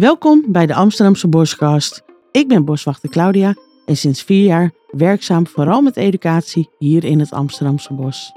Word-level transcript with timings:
Welkom 0.00 0.44
bij 0.46 0.66
de 0.66 0.74
Amsterdamse 0.74 1.28
Boskast. 1.28 2.02
Ik 2.30 2.48
ben 2.48 2.64
boswachter 2.64 3.08
Claudia 3.08 3.54
en 3.86 3.96
sinds 3.96 4.22
vier 4.22 4.44
jaar 4.44 4.70
werkzaam 4.90 5.46
vooral 5.46 5.82
met 5.82 5.96
educatie 5.96 6.68
hier 6.78 7.04
in 7.04 7.20
het 7.20 7.32
Amsterdamse 7.32 7.94
bos. 7.94 8.32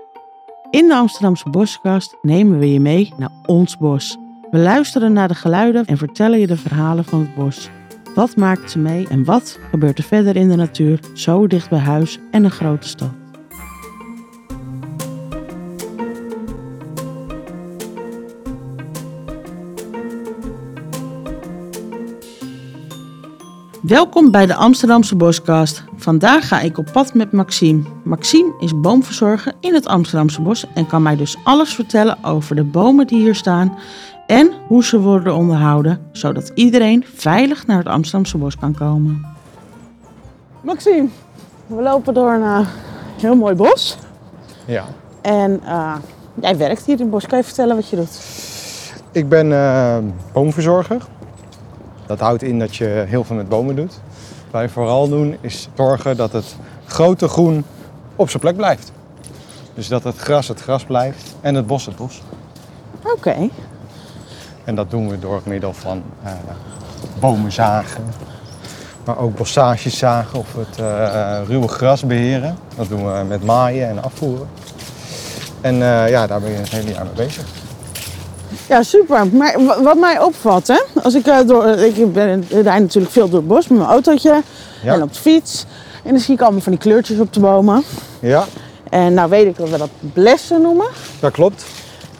In 0.70 0.88
de 0.88 0.96
Amsterdamse 0.96 1.50
Boskast 1.50 2.18
nemen 2.22 2.60
we 2.60 2.74
je 2.74 2.80
mee 2.80 3.14
naar 3.18 3.32
ons 3.46 3.78
bos. 3.78 4.18
We 4.52 4.58
luisteren 4.58 5.14
naar 5.14 5.28
de 5.28 5.36
geluiden 5.36 5.86
en 5.86 5.98
vertellen 5.98 6.40
je 6.40 6.48
de 6.48 6.58
verhalen 6.58 7.06
van 7.06 7.20
het 7.20 7.36
bos. 7.36 7.70
Wat 8.16 8.36
maakt 8.36 8.72
ze 8.72 8.80
mee 8.80 9.08
en 9.08 9.26
wat 9.26 9.60
gebeurt 9.70 9.98
er 9.98 10.04
verder 10.04 10.36
in 10.36 10.50
de 10.50 10.56
natuur, 10.56 11.00
zo 11.14 11.48
dicht 11.48 11.70
bij 11.70 11.80
huis 11.80 12.20
en 12.32 12.44
een 12.44 12.52
grote 12.52 12.88
stad? 12.88 13.23
Welkom 23.84 24.32
bij 24.32 24.46
de 24.46 24.56
Amsterdamse 24.56 25.16
Boskast. 25.16 25.84
Vandaag 25.96 26.48
ga 26.48 26.60
ik 26.60 26.78
op 26.78 26.90
pad 26.92 27.14
met 27.14 27.32
Maxime. 27.32 27.82
Maxime 28.04 28.54
is 28.60 28.80
boomverzorger 28.80 29.54
in 29.60 29.74
het 29.74 29.88
Amsterdamse 29.88 30.42
bos 30.42 30.66
en 30.74 30.88
kan 30.88 31.02
mij 31.02 31.16
dus 31.16 31.38
alles 31.44 31.76
vertellen 31.76 32.18
over 32.24 32.56
de 32.56 32.64
bomen 32.64 33.08
die 33.08 33.20
hier 33.20 33.36
staan 33.36 33.78
en 34.28 34.52
hoe 34.68 34.84
ze 34.84 35.00
worden 35.00 35.36
onderhouden, 35.36 36.08
zodat 36.12 36.52
iedereen 36.56 37.06
veilig 37.14 37.68
naar 37.68 37.78
het 37.78 37.88
Amsterdamse 37.88 38.38
bos 38.38 38.58
kan 38.58 38.74
komen. 38.74 39.26
Maxime, 40.62 41.08
we 41.68 41.82
lopen 41.82 42.14
door 42.14 42.32
een 42.32 42.42
uh, 42.42 42.68
heel 43.20 43.36
mooi 43.36 43.56
bos. 43.56 43.98
Ja. 44.66 44.86
En 45.22 45.62
uh, 45.64 45.96
jij 46.42 46.58
werkt 46.58 46.86
hier 46.86 46.96
in 46.96 47.02
het 47.02 47.12
bos. 47.12 47.28
Kan 47.28 47.38
je 47.38 47.44
vertellen 47.44 47.76
wat 47.76 47.90
je 47.90 47.96
doet? 47.96 48.20
Ik 49.12 49.30
ben 49.30 49.48
uh, 49.48 49.98
boomverzorger. 50.34 51.02
Dat 52.06 52.20
houdt 52.20 52.44
in 52.44 52.60
dat 52.60 52.76
je 52.76 53.04
heel 53.08 53.24
veel 53.24 53.36
met 53.36 53.50
bomen 53.50 53.76
doet. 53.76 54.00
Wat 54.44 54.52
wij 54.52 54.70
vooral 54.70 55.10
doen 55.10 55.38
is 55.42 55.70
zorgen 55.76 56.18
dat 56.18 56.32
het 56.32 56.56
grote 56.86 57.28
groen 57.28 57.66
op 58.16 58.30
zijn 58.30 58.42
plek 58.42 58.56
blijft. 58.56 58.92
Dus 59.74 59.88
dat 59.88 60.04
het 60.04 60.18
gras 60.18 60.48
het 60.48 60.62
gras 60.62 60.84
blijft 60.84 61.36
en 61.42 61.56
het 61.56 61.68
bos 61.68 61.86
het 61.86 61.96
bos. 61.96 62.22
Oké. 63.04 63.12
Okay. 63.14 63.50
En 64.64 64.76
dat 64.76 64.90
doen 64.90 65.10
we 65.10 65.20
door 65.20 65.42
middel 65.46 65.74
van 65.74 66.04
uh, 66.24 66.32
bomen 67.20 67.52
zagen, 67.52 68.04
maar 69.06 69.18
ook 69.18 69.36
bossages 69.36 69.98
zagen 69.98 70.40
of 70.40 70.56
het 70.56 70.80
uh, 70.80 71.40
ruwe 71.48 71.68
gras 71.68 72.06
beheren. 72.06 72.58
Dat 72.76 72.88
doen 72.90 73.06
we 73.06 73.24
met 73.28 73.46
maaien 73.46 73.90
en 73.90 74.04
afvoeren. 74.04 74.48
En 75.62 75.76
uh, 75.76 76.10
ja, 76.10 76.28
daar 76.28 76.42
ben 76.42 76.52
je 76.52 76.58
het 76.58 76.70
hele 76.70 76.92
jaar 76.92 77.06
mee 77.06 77.14
bezig. 77.14 77.46
Ja, 78.68 78.84
super. 78.84 79.28
Maar 79.28 79.56
wat 79.84 79.98
mij 79.98 80.20
opvalt, 80.20 80.68
hè, 80.68 80.82
als 81.04 81.16
ik, 81.16 81.28
uh, 81.28 81.40
door, 81.46 81.66
ik 81.66 82.14
ben 82.14 82.46
rijd 82.50 82.82
natuurlijk 82.82 83.14
veel 83.14 83.30
door 83.30 83.40
het 83.40 83.48
bos 83.48 83.68
met 83.68 83.78
mijn 83.78 83.90
autootje 83.90 84.42
ja. 84.84 84.94
en 84.94 85.02
op 85.02 85.14
de 85.14 85.20
fiets. 85.20 85.66
En 86.04 86.12
dan 86.12 86.20
zie 86.20 86.34
ik 86.34 86.42
allemaal 86.42 86.62
van 86.62 86.72
die 86.72 86.82
kleurtjes 86.82 87.20
op 87.20 87.34
de 87.34 87.40
bomen. 87.40 87.84
Ja. 88.20 88.46
En 88.90 89.14
nou 89.14 89.30
weet 89.30 89.46
ik 89.46 89.58
dat 89.58 89.70
we 89.70 89.78
dat 89.78 89.90
blessen 90.14 90.62
noemen. 90.62 90.88
Dat 91.20 91.32
klopt. 91.32 91.66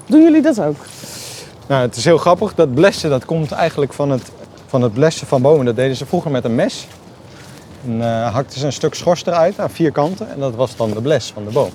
Doen 0.06 0.22
jullie 0.22 0.42
dat 0.42 0.62
ook? 0.62 0.76
Nou, 1.68 1.82
het 1.82 1.96
is 1.96 2.06
heel 2.06 2.18
grappig. 2.18 2.56
Dat 2.56 2.74
blessen 2.74 3.10
dat 3.10 3.26
komt 3.26 3.52
eigenlijk 3.52 3.94
van 3.94 4.10
het, 4.10 4.32
van 4.68 4.82
het 4.82 4.94
blessen 4.94 5.28
van 5.28 5.42
bomen. 5.42 5.66
Dat 5.66 5.76
deden 5.76 5.96
ze 5.96 6.06
vroeger 6.06 6.32
met 6.32 6.44
een 6.44 6.56
mes. 6.56 6.88
En 7.86 7.98
uh, 7.98 8.34
hakten 8.34 8.60
ze 8.60 8.66
een 8.66 8.74
stuk 8.74 8.94
schors 8.94 9.26
eruit 9.26 9.60
aan 9.60 9.70
vier 9.70 9.92
kanten. 9.92 10.32
En 10.32 10.40
dat 10.40 10.56
was 10.56 10.76
dan 10.76 10.92
de 10.92 11.02
bles 11.02 11.32
van 11.34 11.44
de 11.46 11.52
boom. 11.52 11.72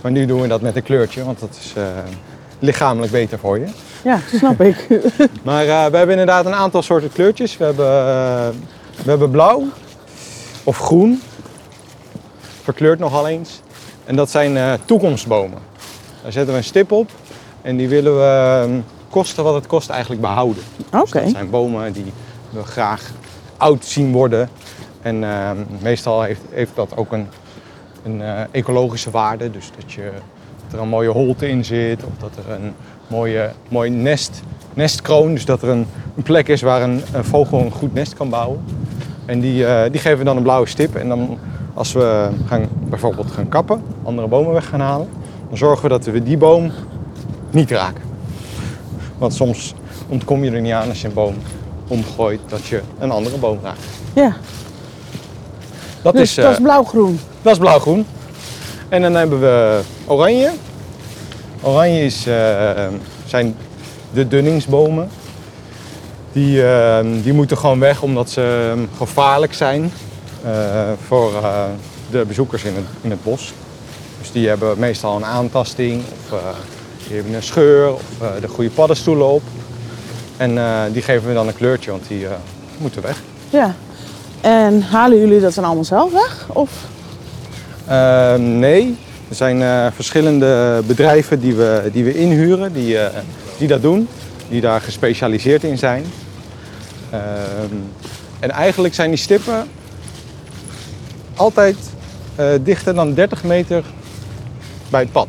Maar 0.00 0.12
nu 0.12 0.26
doen 0.26 0.40
we 0.40 0.48
dat 0.48 0.60
met 0.60 0.76
een 0.76 0.82
kleurtje, 0.82 1.24
want 1.24 1.40
dat 1.40 1.58
is 1.60 1.72
uh, 1.78 1.84
lichamelijk 2.58 3.12
beter 3.12 3.38
voor 3.38 3.58
je. 3.58 3.66
Ja, 4.04 4.20
snap 4.34 4.60
ik. 4.60 4.86
maar 5.42 5.66
uh, 5.66 5.86
we 5.86 5.96
hebben 5.96 6.10
inderdaad 6.10 6.46
een 6.46 6.54
aantal 6.54 6.82
soorten 6.82 7.12
kleurtjes. 7.12 7.56
We 7.56 7.64
hebben, 7.64 7.86
we 9.04 9.10
hebben 9.10 9.30
blauw 9.30 9.64
of 10.64 10.78
groen. 10.78 11.22
Verkleurt 12.62 12.98
nogal 12.98 13.28
eens. 13.28 13.60
En 14.04 14.16
dat 14.16 14.30
zijn 14.30 14.78
toekomstbomen. 14.84 15.58
Daar 16.22 16.32
zetten 16.32 16.52
we 16.52 16.58
een 16.58 16.64
stip 16.64 16.92
op. 16.92 17.10
En 17.62 17.76
die 17.76 17.88
willen 17.88 18.16
we 18.16 18.60
ehm, 18.62 18.80
kosten 19.10 19.44
wat 19.44 19.54
het 19.54 19.66
kost 19.66 19.90
eigenlijk 19.90 20.20
behouden. 20.20 20.62
Oké. 20.86 20.96
Okay. 20.96 21.02
Dus 21.02 21.12
dat 21.22 21.30
zijn 21.30 21.50
bomen 21.50 21.92
die 21.92 22.12
we 22.50 22.62
graag 22.62 23.10
oud 23.56 23.84
zien 23.84 24.12
worden. 24.12 24.48
En 25.02 25.22
uh, 25.22 25.50
meestal 25.80 26.22
heeft, 26.22 26.40
heeft, 26.50 26.70
dat 26.74 26.96
ook 26.96 27.12
een, 27.12 27.28
een 28.04 28.22
ecologische 28.50 29.10
waarde. 29.10 29.50
Dus 29.50 29.70
dat, 29.76 29.92
je, 29.92 30.10
dat 30.68 30.78
er 30.78 30.84
een 30.84 30.88
mooie 30.88 31.08
holte 31.08 31.48
in 31.48 31.64
zit. 31.64 32.04
Of 32.04 32.10
dat 32.18 32.44
er 32.44 32.52
een 32.52 32.72
mooie, 33.06 33.50
mooi 33.68 33.90
nest, 33.90 34.42
nestkroon. 34.74 35.32
Dus 35.32 35.44
dat 35.44 35.62
er 35.62 35.68
een, 35.68 35.86
een 36.16 36.22
plek 36.22 36.48
is 36.48 36.62
waar 36.62 36.82
een, 36.82 37.02
een, 37.12 37.24
vogel 37.24 37.60
een 37.60 37.70
goed 37.70 37.94
nest 37.94 38.14
kan 38.14 38.28
bouwen. 38.28 38.64
En 39.24 39.40
die, 39.40 39.62
uh, 39.62 39.82
die 39.90 40.00
geven 40.00 40.18
we 40.18 40.24
dan 40.24 40.36
een 40.36 40.42
blauwe 40.42 40.66
stip. 40.66 40.94
En 40.94 41.08
dan 41.08 41.38
als 41.74 41.92
we 41.92 42.28
gaan, 42.46 42.68
bijvoorbeeld 42.80 43.30
gaan 43.30 43.48
kappen, 43.48 43.82
andere 44.02 44.28
bomen 44.28 44.52
weg 44.52 44.68
gaan 44.68 44.80
halen. 44.80 45.08
Dan 45.48 45.56
zorgen 45.56 45.82
we 45.82 45.88
dat 45.88 46.04
we 46.04 46.22
die 46.22 46.36
boom 46.36 46.72
niet 47.50 47.70
raken. 47.70 48.02
Want 49.18 49.34
soms 49.34 49.74
ontkom 50.08 50.44
je 50.44 50.50
er 50.50 50.60
niet 50.60 50.72
aan 50.72 50.88
als 50.88 51.00
je 51.00 51.08
een 51.08 51.14
boom 51.14 51.34
omgooit 51.88 52.40
dat 52.48 52.66
je 52.66 52.80
een 52.98 53.10
andere 53.10 53.38
boom 53.38 53.58
raakt. 53.62 53.80
Ja. 54.14 54.36
Dat 56.02 56.12
dus 56.12 56.22
is, 56.22 56.34
dat 56.34 56.52
is 56.52 56.60
blauw-groen? 56.60 57.20
Dat 57.42 57.52
is 57.52 57.58
blauw-groen. 57.58 58.06
En 58.88 59.02
dan 59.02 59.14
hebben 59.14 59.40
we 59.40 59.80
oranje. 60.06 60.50
Oranje 61.60 62.04
is, 62.04 62.26
uh, 62.26 62.70
zijn 63.26 63.56
de 64.12 64.28
dunningsbomen. 64.28 65.08
Die, 66.32 66.62
uh, 66.62 66.98
die 67.22 67.32
moeten 67.32 67.58
gewoon 67.58 67.80
weg 67.80 68.02
omdat 68.02 68.30
ze 68.30 68.74
gevaarlijk 68.96 69.54
zijn 69.54 69.92
uh, 70.46 70.50
voor 71.06 71.32
de 72.10 72.24
bezoekers 72.24 72.64
in 72.64 72.74
het, 72.74 72.84
in 73.00 73.10
het 73.10 73.22
bos. 73.22 73.52
Dus 74.20 74.32
die 74.32 74.48
hebben 74.48 74.78
meestal 74.78 75.16
een 75.16 75.24
aantasting 75.24 76.02
of 76.02 76.40
die 77.06 77.16
hebben 77.16 77.34
een 77.34 77.42
scheur 77.42 77.92
of 77.92 78.02
de 78.40 78.48
goede 78.48 78.70
paddenstoelen 78.70 79.28
op. 79.28 79.42
En 80.36 80.58
die 80.92 81.02
geven 81.02 81.28
we 81.28 81.34
dan 81.34 81.48
een 81.48 81.54
kleurtje, 81.54 81.90
want 81.90 82.08
die 82.08 82.26
moeten 82.78 83.02
weg. 83.02 83.22
Ja. 83.50 83.74
En 84.40 84.82
halen 84.82 85.18
jullie 85.18 85.40
dat 85.40 85.54
dan 85.54 85.64
allemaal 85.64 85.84
zelf 85.84 86.12
weg? 86.12 86.46
Of? 86.52 86.70
Ehm, 87.88 88.58
nee. 88.58 88.96
Er 89.28 89.34
zijn 89.34 89.92
verschillende 89.92 90.82
bedrijven 90.86 91.40
die 91.40 91.54
we, 91.54 91.88
die 91.92 92.04
we 92.04 92.14
inhuren, 92.14 92.72
die, 92.72 92.96
die 93.58 93.68
dat 93.68 93.82
doen. 93.82 94.08
Die 94.48 94.60
daar 94.60 94.80
gespecialiseerd 94.80 95.64
in 95.64 95.78
zijn. 95.78 96.04
Ehm, 97.10 97.74
en 98.40 98.50
eigenlijk 98.50 98.94
zijn 98.94 99.08
die 99.08 99.18
stippen 99.18 99.68
altijd 101.36 101.76
dichter 102.62 102.94
dan 102.94 103.14
30 103.14 103.44
meter 103.44 103.84
bij 104.90 105.00
het 105.00 105.12
pad. 105.12 105.28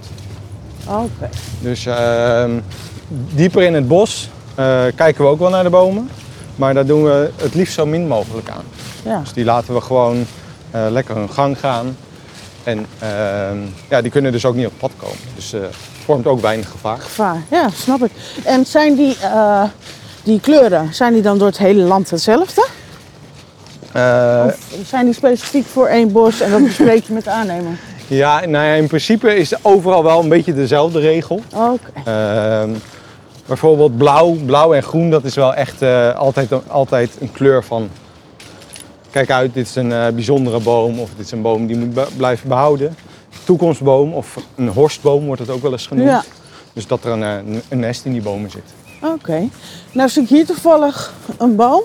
Oké. 0.88 1.30
Dus 1.62 1.86
uh, 1.86 2.44
dieper 3.09 3.62
in 3.62 3.74
het 3.74 3.88
bos 3.88 4.30
kijken 4.96 5.24
we 5.24 5.30
ook 5.30 5.40
wel 5.40 5.50
naar 5.50 5.64
de 5.64 5.69
bomen. 5.69 6.09
Maar 6.56 6.74
daar 6.74 6.86
doen 6.86 7.03
we 7.03 7.31
het 7.36 7.56
liefst 7.56 7.74
zo 7.74 7.86
min 7.86 8.08
mogelijk 8.08 8.50
aan. 8.50 8.64
Ja. 9.03 9.19
Dus 9.19 9.34
die 9.34 9.46
laten 9.46 9.74
we 9.74 9.81
gewoon 9.81 10.25
lekker 10.72 11.16
hun 11.16 11.30
gang 11.30 11.59
gaan. 11.59 11.96
En 12.64 12.86
ehm, 13.00 13.58
ja, 13.90 14.02
die 14.02 14.12
kunnen 14.12 14.31
dus 14.31 14.46
ook 14.46 14.56
niet 14.56 14.66
op 14.66 14.72
het 14.72 14.80
pad 14.80 14.92
komen. 14.97 15.18
Dus 15.36 15.52
het 15.52 15.75
vormt 16.06 16.28
ook 16.28 16.42
weinig 16.42 16.70
gevaar. 16.70 16.97
Gevaar, 16.97 17.42
ja, 17.50 17.70
snap 17.70 18.03
ik. 18.03 18.12
En 18.44 18.66
zijn 18.66 18.96
die, 18.96 19.18
die 20.24 20.40
kleuren, 20.40 20.94
zijn 20.94 21.14
die 21.14 21.22
dan 21.22 21.38
door 21.38 21.48
het 21.48 21.58
hele 21.58 21.81
land 21.81 22.09
hetzelfde? 22.09 22.68
of 24.80 24.88
zijn 24.88 25.06
die 25.06 25.14
specifiek 25.14 25.66
voor 25.66 25.88
één 25.88 26.12
bos 26.12 26.40
en 26.40 26.52
dat 26.52 26.64
bespreek 26.64 27.03
je 27.03 27.14
met 27.14 27.24
de 27.24 27.30
aannemer? 27.30 27.78
Ja, 28.09 28.46
nou 28.46 28.66
ja, 28.66 28.74
in 28.74 28.88
principe 28.88 29.36
is 29.36 29.64
overal 29.64 30.03
wel 30.03 30.19
een 30.19 30.30
beetje 30.30 30.53
dezelfde 30.53 31.00
regel. 31.00 31.42
Okay. 31.53 32.64
Uh, 32.64 32.75
bijvoorbeeld 33.46 33.98
blauw, 33.98 34.38
blauw 34.46 34.74
en 34.74 34.84
groen, 34.84 35.09
dat 35.09 35.24
is 35.24 35.36
wel 35.36 35.53
echt 35.53 35.81
uh, 35.81 36.16
altijd, 36.16 36.50
altijd 36.68 37.12
een 37.19 37.31
kleur 37.31 37.63
van... 37.63 37.89
Kijk 39.11 39.31
uit, 39.31 39.53
dit 39.53 39.67
is 39.67 39.75
een 39.75 39.89
uh, 39.89 40.07
bijzondere 40.07 40.59
boom 40.59 41.00
of 41.00 41.09
dit 41.09 41.25
is 41.25 41.31
een 41.31 41.41
boom 41.41 41.67
die 41.67 41.77
moet 41.77 42.17
blijven 42.17 42.50
behouden. 42.50 42.95
Toekomstboom 43.44 44.13
of 44.13 44.38
een 44.56 44.67
horstboom 44.67 45.25
wordt 45.25 45.41
het 45.41 45.50
ook 45.50 45.61
wel 45.61 45.71
eens 45.71 45.88
genoemd. 45.88 46.09
Ja. 46.09 46.23
Dus 46.73 46.88
dat 46.88 47.03
er 47.03 47.11
een, 47.11 47.21
een, 47.21 47.61
een, 47.69 47.79
nest 47.79 48.06
in 48.06 48.11
die 48.11 48.21
bomen 48.21 48.50
zit. 48.50 48.63
Oké. 49.01 49.13
Okay. 49.13 49.50
Nou 49.91 50.09
zie 50.09 50.23
ik 50.23 50.29
hier 50.29 50.45
toevallig 50.45 51.13
een 51.38 51.56
boom 51.56 51.83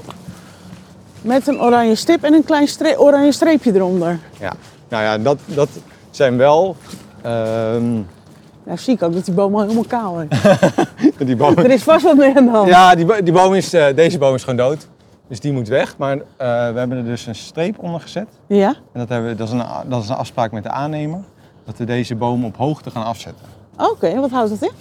met 1.23 1.47
een 1.47 1.61
oranje 1.61 1.95
stip 1.95 2.25
en 2.25 2.33
een 2.33 2.45
klein 2.45 2.69
oranje 2.97 3.33
streepje 3.33 3.75
eronder. 3.75 4.19
Ja, 4.41 4.53
nou 4.89 5.03
ja, 5.03 5.19
dat, 5.19 5.39
dat 5.45 5.69
zijn 6.11 6.37
wel. 6.37 6.77
Um... 7.27 8.07
Nou, 8.65 8.79
zie 8.79 8.95
ik 8.95 9.03
ook 9.03 9.13
dat 9.15 9.25
die 9.25 9.35
boom 9.35 9.55
al 9.55 9.61
helemaal 9.61 9.85
kaal 9.85 10.21
is. 10.29 10.39
die 11.27 11.37
boom... 11.37 11.57
Er 11.57 11.71
is 11.71 11.83
vast 11.83 12.05
wat 12.05 12.17
meer 12.17 12.37
aan 12.37 12.45
de 12.45 12.51
hand. 12.51 12.69
Ja, 12.69 12.95
die, 12.95 13.23
die 13.23 13.33
boom 13.33 13.55
is, 13.55 13.75
uh, 13.75 13.87
deze 13.95 14.19
boom 14.19 14.35
is 14.35 14.45
gewoon 14.45 14.57
dood. 14.57 14.87
Dus 15.29 15.41
die 15.41 15.53
moet 15.53 15.69
weg. 15.69 15.97
Maar 15.97 16.17
uh, 16.17 16.23
we 16.37 16.79
hebben 16.79 16.99
er 16.99 17.05
dus 17.05 17.27
een 17.27 17.35
streep 17.35 17.79
onder 17.79 18.01
gezet. 18.01 18.29
Ja. 18.47 18.69
En 18.69 19.01
dat, 19.01 19.09
hebben 19.09 19.31
we, 19.31 19.37
dat, 19.37 19.49
is 19.49 19.55
een, 19.55 19.65
dat 19.87 20.03
is 20.03 20.09
een 20.09 20.17
afspraak 20.17 20.53
met 20.53 20.63
de 20.63 20.69
aannemer. 20.71 21.21
Dat 21.65 21.77
we 21.79 21.85
deze 21.85 22.15
boom 22.15 22.45
op 22.45 22.57
hoogte 22.57 22.91
gaan 22.91 23.05
afzetten. 23.05 23.47
Oké, 23.77 23.91
okay, 23.91 24.13
en 24.13 24.21
wat 24.21 24.31
houdt 24.31 24.51
dat 24.51 24.63
in? 24.63 24.77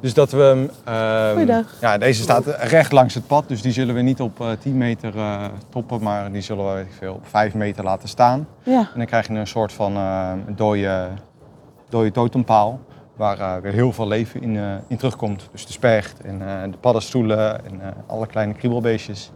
Dus 0.00 0.14
dat 0.14 0.30
we 0.30 0.42
hem... 0.42 0.70
ehm, 0.84 1.30
Goeiedag. 1.32 1.74
Ja, 1.80 1.98
deze 1.98 2.22
staat 2.22 2.46
recht 2.46 2.92
langs 2.92 3.14
het 3.14 3.26
pad, 3.26 3.48
dus 3.48 3.62
die 3.62 3.72
zullen 3.72 3.94
we 3.94 4.00
niet 4.00 4.20
op 4.20 4.40
eh, 4.40 4.48
10 4.60 4.76
meter 4.76 5.16
eh, 5.16 5.44
toppen, 5.68 6.02
maar 6.02 6.32
die 6.32 6.42
zullen 6.42 6.66
we 6.68 6.72
weet 6.74 6.84
ik 6.84 6.92
veel, 6.98 7.14
op 7.14 7.26
5 7.28 7.54
meter 7.54 7.84
laten 7.84 8.08
staan. 8.08 8.48
Ja. 8.62 8.78
En 8.78 8.96
dan 8.98 9.06
krijg 9.06 9.26
je 9.26 9.34
een 9.34 9.46
soort 9.46 9.72
van 9.72 9.96
eh 9.96 10.32
dode, 10.56 11.08
dode 11.88 12.10
totempaal, 12.10 12.80
waar 13.16 13.38
eh, 13.38 13.56
weer 13.62 13.72
heel 13.72 13.92
veel 13.92 14.08
leven 14.08 14.42
in, 14.42 14.56
eh, 14.56 14.62
in 14.86 14.96
terugkomt. 14.96 15.48
Dus 15.52 15.66
de 15.66 15.72
specht 15.72 16.20
en 16.20 16.42
eh, 16.48 16.70
de 16.70 16.76
paddenstoelen 16.80 17.64
en 17.64 17.80
eh, 17.80 17.88
alle 18.06 18.26
kleine 18.26 18.54
kriebelbeestjes. 18.54 19.30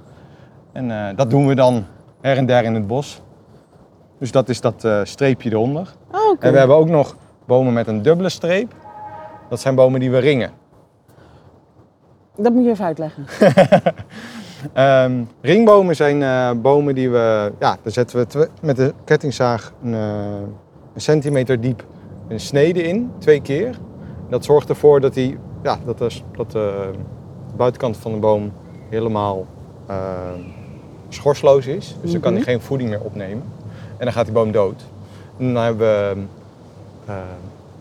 En 0.73 0.91
eh, 0.91 1.17
dat 1.17 1.31
doen 1.31 1.47
we 1.47 1.55
dan 1.55 1.85
her 2.21 2.37
en 2.37 2.47
der 2.47 2.65
in 2.65 2.75
het 2.75 2.87
bos. 2.87 3.23
Dus 4.19 4.33
dat 4.33 4.49
is 4.49 4.61
dat 4.61 4.85
eh, 4.85 5.01
streepje 5.03 5.51
eronder. 5.51 5.95
Oh, 6.13 6.31
oké. 6.31 6.47
En 6.47 6.53
we 6.53 6.59
hebben 6.59 6.77
ook 6.77 6.89
nog 6.89 7.17
bomen 7.47 7.73
met 7.73 7.87
een 7.87 8.03
dubbele 8.03 8.29
streep. 8.29 8.75
Dat 9.49 9.61
zijn 9.61 9.75
bomen 9.75 10.01
die 10.01 10.11
we 10.11 10.19
ringen. 10.19 10.51
Dat 12.37 12.53
moet 12.53 12.65
je 12.65 12.71
even 12.71 12.85
uitleggen. 12.85 13.25
Ehm, 14.73 15.23
ringbomen 15.41 15.97
zijn 15.97 16.23
eh, 16.23 16.51
bomen 16.63 16.95
die 16.95 17.11
we, 17.11 17.53
ja, 17.59 17.77
daar 17.83 17.93
zetten 17.93 18.19
we 18.19 18.49
met 18.63 18.77
de 18.77 18.95
kettingzaag 19.05 19.73
een, 19.83 19.93
een 19.93 20.51
centimeter 20.95 21.61
diep 21.61 21.85
een 22.29 22.41
snede 22.41 22.83
in, 22.83 23.11
twee 23.19 23.41
keer. 23.41 23.79
Dat 24.29 24.45
zorgt 24.45 24.69
ervoor 24.69 25.01
dat, 25.01 25.15
die, 25.15 25.39
ja, 25.63 25.79
dat, 25.85 25.99
de, 25.99 26.21
dat 26.37 26.51
de 26.51 26.91
buitenkant 27.57 27.97
van 27.97 28.13
de 28.13 28.19
boom 28.19 28.53
helemaal 28.91 29.47
eh, 29.87 29.97
schorsloos 31.09 31.67
is. 31.67 31.95
Dus 32.03 32.13
dan 32.13 32.21
kan 32.21 32.33
hij 32.33 32.41
Mhm. 32.41 32.51
geen 32.51 32.61
voeding 32.61 32.91
meer 32.91 33.01
opnemen. 33.01 33.43
En 33.97 34.05
dan 34.05 34.13
gaat 34.13 34.25
die 34.25 34.35
boom 34.35 34.53
dood. 34.53 34.83
En 35.39 35.55
dan 35.55 35.63
hebben 35.63 35.87
we 35.87 36.17
eh, 37.07 37.15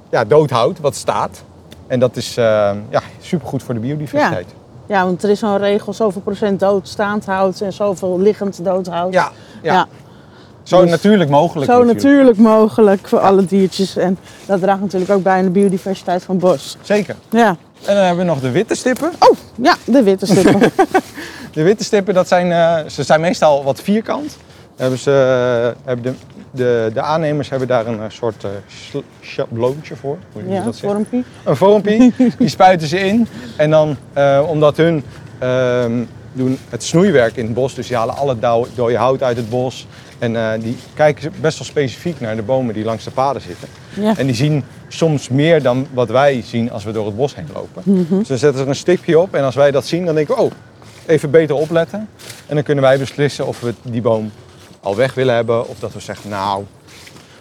ja, 0.10 0.26
doodhout 0.26 0.80
wat 0.80 0.96
staat. 0.96 1.44
En 1.88 2.00
dat 2.00 2.16
is 2.16 2.38
eh, 2.38 2.44
ja, 2.90 3.02
supergoed 3.22 3.64
voor 3.64 3.74
de 3.74 3.80
biodiversiteit. 3.80 4.48
Ja, 4.86 5.04
want 5.04 5.24
er 5.24 5.30
is 5.30 5.40
zo'n 5.40 5.58
regel, 5.58 5.94
zoveel 5.94 6.22
procent 6.22 6.60
dood 6.60 6.88
staand 6.88 7.26
hout 7.26 7.62
en 7.62 7.74
zoveel 7.74 8.20
liggend 8.20 8.64
doodhout. 8.66 9.14
Ja, 9.14 9.32
ja. 9.62 9.74
Ja. 9.74 9.88
Zo 10.64 10.82
Dus 10.82 10.90
natuurlijk 10.90 11.30
mogelijk. 11.30 11.72
Zo 11.72 11.84
natuurlijk 11.84 12.38
mogelijk 12.38 13.08
voor 13.08 13.20
alle 13.20 13.46
diertjes. 13.46 13.96
En 13.98 14.18
dat 14.46 14.60
draagt 14.62 14.82
natuurlijk 14.82 15.12
ook 15.12 15.24
bij 15.24 15.38
aan 15.38 15.44
de 15.44 15.50
biodiversiteit 15.50 16.24
van 16.24 16.36
het 16.36 16.44
bos. 16.44 16.78
Zeker. 16.82 17.16
Ja. 17.30 17.56
En 17.86 17.96
dan 17.96 18.04
hebben 18.06 18.26
we 18.26 18.32
nog 18.32 18.40
de 18.40 18.52
witte 18.52 18.76
stippen. 18.76 19.12
Oh, 19.20 19.38
ja, 19.56 19.76
de 19.86 20.04
witte 20.04 20.26
stippen. 20.26 20.72
De 21.58 21.64
witte 21.64 21.84
stippen, 21.84 22.14
dat 22.14 22.28
zijn, 22.28 22.52
eh, 22.52 22.90
ze 22.90 23.04
zijn 23.04 23.22
meestal 23.22 23.64
wat 23.64 23.82
vierkant. 23.82 24.38
Hebben 24.76 25.00
ze, 25.00 25.12
eh, 25.12 25.88
hebben 25.88 26.04
de, 26.04 26.14
de, 26.52 26.92
de 26.94 27.02
aannemers 27.02 27.50
hebben 27.50 27.68
daar 27.68 27.88
een 27.88 28.00
eh, 28.00 28.06
soort 28.08 28.46
sl- 28.90 28.98
schabloontje 29.22 29.96
voor. 29.96 30.18
Hoe 30.32 30.44
ja, 30.48 30.64
dat 30.64 30.80
vormpie. 30.80 31.24
Een 31.44 31.56
vormpie. 31.56 32.14
Die 32.40 32.48
spuiten 32.48 32.88
ze 32.88 33.00
in. 33.00 33.28
En 33.56 33.70
dan, 33.70 33.98
omdat 34.48 34.78
hun 34.78 35.04
ehm, 35.40 36.04
doen 36.34 36.58
het 36.70 36.84
snoeiwerk 36.84 37.36
in 37.36 37.46
het 37.46 37.54
bos. 37.54 37.74
Dus 37.74 37.88
die 37.88 37.98
halen 37.98 38.16
alle 38.16 38.40
dou- 38.40 38.68
dode 38.76 38.98
hout 38.98 39.24
uit 39.24 39.38
het 39.38 39.50
bos. 39.50 39.88
En 40.20 40.60
die 40.62 40.78
kijken 40.94 41.34
best 41.42 41.58
wel 41.58 41.68
specifiek 41.68 42.20
naar 42.20 42.36
de 42.36 42.42
bomen 42.42 42.74
die 42.74 42.84
langs 42.84 43.04
de 43.04 43.12
paden 43.12 43.42
zitten. 43.42 43.68
Ja. 43.94 44.18
En 44.18 44.26
die 44.26 44.36
zien 44.36 44.64
soms 44.88 45.30
meer 45.30 45.62
dan 45.62 45.88
wat 45.94 46.10
wij 46.10 46.42
zien 46.46 46.72
als 46.72 46.84
we 46.84 46.92
door 46.92 47.06
het 47.06 47.16
bos 47.16 47.36
heen 47.36 47.48
lopen. 47.54 47.82
Mhm. 47.86 48.18
Dus 48.18 48.28
dan 48.28 48.38
zetten 48.38 48.58
ze 48.58 48.64
er 48.64 48.70
een 48.70 48.76
stipje 48.76 49.20
op 49.20 49.36
en 49.36 49.44
als 49.44 49.56
wij 49.56 49.72
dat 49.72 49.86
zien, 49.86 50.06
dan 50.06 50.16
denken 50.16 50.36
we, 50.36 50.42
oh, 50.42 50.52
even 51.06 51.32
beter 51.32 51.56
opletten. 51.56 52.10
En 52.48 52.56
dan 52.56 52.64
kunnen 52.64 52.84
wij 52.84 52.98
beslissen 52.98 53.48
of 53.48 53.60
we 53.60 53.74
die 53.82 54.02
boom 54.02 54.32
al 54.82 54.96
weg 54.96 55.14
willen 55.14 55.36
hebben 55.36 55.68
of 55.68 55.80
dat 55.80 55.94
we 55.94 56.00
zeggen, 56.00 56.30
nou, 56.30 56.64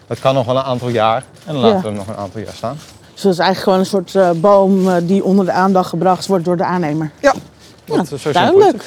het 0.06 0.20
kan 0.20 0.34
nog 0.34 0.46
wel 0.46 0.56
een 0.56 0.62
aantal 0.62 0.88
jaar. 0.88 1.24
En 1.44 1.52
dan 1.52 1.62
laten 1.62 1.76
Ja. 1.76 1.82
we 1.82 1.88
hem 1.88 1.96
nog 1.96 2.08
een 2.08 2.16
aantal 2.16 2.40
jaar 2.40 2.54
staan. 2.54 2.78
Dus 3.12 3.22
dat 3.22 3.32
is 3.32 3.38
eigenlijk 3.38 3.58
gewoon 3.58 3.78
een 3.78 3.86
soort 4.10 4.14
eh, 4.14 4.40
boom 4.40 4.88
eh, 4.88 4.96
die 5.02 5.24
onder 5.24 5.44
de 5.44 5.52
aandacht 5.52 5.88
gebracht 5.88 6.26
wordt 6.26 6.44
door 6.44 6.56
de 6.56 6.64
aannemer. 6.64 7.10
Ja, 7.20 7.34
Ja, 7.84 7.96
dat 7.96 8.12
is 8.12 8.22
zo 8.22 8.32
duidelijk. 8.32 8.84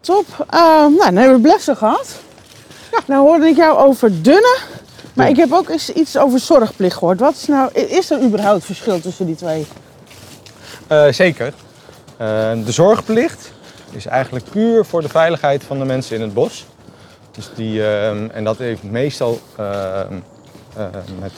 Top. 0.00 0.24
Eh, 0.50 0.60
nou, 0.60 0.98
dan 0.98 1.16
hebben 1.16 1.34
we 1.36 1.42
blessen 1.42 1.76
gehad. 1.76 2.20
Nou 3.06 3.26
hoorde 3.28 3.46
ik 3.46 3.56
jou 3.56 3.78
over 3.78 4.22
dunne. 4.22 4.58
Maar 5.18 5.28
ik 5.28 5.36
heb 5.36 5.52
ook 5.52 5.68
eens 5.68 5.92
iets 5.92 6.16
over 6.16 6.38
zorgplicht 6.38 6.96
gehoord. 6.96 7.20
Wat 7.20 7.34
is 7.34 7.46
nou, 7.46 7.72
is 7.72 8.10
er 8.10 8.22
überhaupt 8.22 8.64
verschil 8.64 9.00
tussen 9.00 9.26
die 9.26 9.34
twee? 9.34 9.66
Eh, 10.86 11.08
zeker. 11.08 11.46
Eh, 12.16 12.26
de 12.64 12.72
zorgplicht 12.72 13.52
is 13.90 14.06
eigenlijk 14.06 14.50
puur 14.50 14.84
voor 14.84 15.02
de 15.02 15.08
veiligheid 15.08 15.64
van 15.64 15.78
de 15.78 15.84
mensen 15.84 16.16
in 16.16 16.22
het 16.22 16.34
bos. 16.34 16.66
Dus 17.30 17.50
die, 17.54 17.86
ehm, 17.86 18.28
en 18.32 18.44
dat 18.44 18.58
heeft 18.58 18.82
meestal 18.82 19.40
ehm, 19.56 20.14
eh, 20.76 20.84
met 21.20 21.32